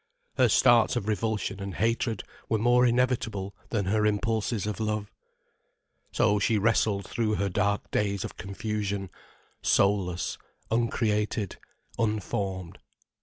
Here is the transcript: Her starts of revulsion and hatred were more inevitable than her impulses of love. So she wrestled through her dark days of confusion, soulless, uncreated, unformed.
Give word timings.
Her 0.35 0.49
starts 0.49 0.95
of 0.95 1.07
revulsion 1.07 1.59
and 1.61 1.75
hatred 1.75 2.23
were 2.49 2.57
more 2.57 2.87
inevitable 2.87 3.53
than 3.69 3.85
her 3.85 4.03
impulses 4.03 4.65
of 4.65 4.79
love. 4.79 5.11
So 6.11 6.39
she 6.39 6.57
wrestled 6.57 7.05
through 7.07 7.35
her 7.35 7.49
dark 7.49 7.91
days 7.91 8.25
of 8.25 8.35
confusion, 8.35 9.11
soulless, 9.61 10.39
uncreated, 10.71 11.57
unformed. 11.99 12.79